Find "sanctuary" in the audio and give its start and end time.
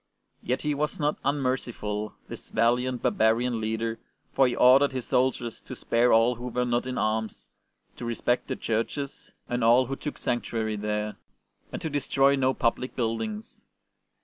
10.17-10.75